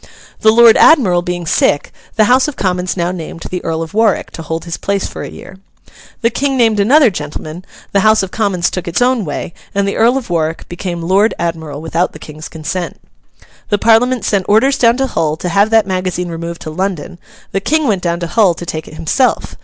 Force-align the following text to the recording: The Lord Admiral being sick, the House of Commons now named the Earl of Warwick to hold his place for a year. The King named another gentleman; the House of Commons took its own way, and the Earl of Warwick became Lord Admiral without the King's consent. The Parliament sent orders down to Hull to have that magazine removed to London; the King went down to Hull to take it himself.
The 0.39 0.49
Lord 0.51 0.77
Admiral 0.77 1.21
being 1.21 1.45
sick, 1.45 1.91
the 2.15 2.23
House 2.23 2.47
of 2.47 2.55
Commons 2.55 2.97
now 2.97 3.11
named 3.11 3.41
the 3.51 3.63
Earl 3.63 3.83
of 3.83 3.93
Warwick 3.93 4.31
to 4.31 4.41
hold 4.41 4.65
his 4.65 4.75
place 4.75 5.05
for 5.05 5.21
a 5.21 5.29
year. 5.29 5.57
The 6.21 6.31
King 6.31 6.57
named 6.57 6.79
another 6.79 7.11
gentleman; 7.11 7.63
the 7.91 7.99
House 7.99 8.23
of 8.23 8.31
Commons 8.31 8.71
took 8.71 8.87
its 8.87 8.99
own 8.99 9.25
way, 9.25 9.53
and 9.75 9.87
the 9.87 9.97
Earl 9.97 10.17
of 10.17 10.31
Warwick 10.31 10.67
became 10.67 11.03
Lord 11.03 11.35
Admiral 11.37 11.83
without 11.83 12.13
the 12.13 12.17
King's 12.17 12.49
consent. 12.49 12.99
The 13.69 13.77
Parliament 13.77 14.25
sent 14.25 14.47
orders 14.49 14.79
down 14.79 14.97
to 14.97 15.05
Hull 15.05 15.37
to 15.37 15.49
have 15.49 15.69
that 15.69 15.85
magazine 15.85 16.29
removed 16.29 16.61
to 16.63 16.71
London; 16.71 17.19
the 17.51 17.61
King 17.61 17.87
went 17.87 18.01
down 18.01 18.19
to 18.21 18.25
Hull 18.27 18.55
to 18.55 18.65
take 18.65 18.87
it 18.87 18.95
himself. 18.95 19.55